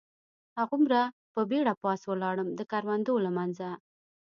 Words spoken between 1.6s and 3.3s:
پاس ولاړم، د کروندو له